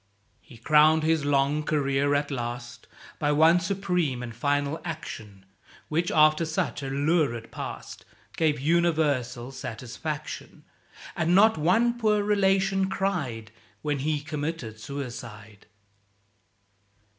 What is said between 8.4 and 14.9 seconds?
universal satisfaction; And not one poor relation cried When he committed